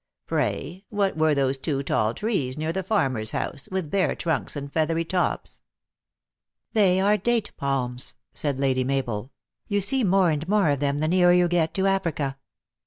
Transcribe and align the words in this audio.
Pray, 0.25 0.83
what 0.89 1.15
were 1.15 1.35
those 1.35 1.59
two 1.59 1.83
tall 1.83 2.15
trees 2.15 2.57
near 2.57 2.73
the 2.73 2.81
farmer 2.81 3.19
s 3.19 3.29
house, 3.29 3.69
with 3.71 3.91
bare 3.91 4.15
trunks 4.15 4.55
and 4.55 4.73
feathery 4.73 5.05
tops 5.05 5.61
?""They 6.73 6.99
are 6.99 7.17
date 7.17 7.51
palms," 7.55 8.15
said 8.33 8.57
Lady 8.57 8.83
Mabel. 8.83 9.31
"You 9.67 9.79
see 9.79 10.03
more 10.03 10.31
and 10.31 10.47
more 10.47 10.71
of 10.71 10.79
them 10.79 11.01
the 11.01 11.07
nearer 11.07 11.33
you 11.33 11.47
get 11.47 11.75
to 11.75 11.85
Africa." 11.85 12.39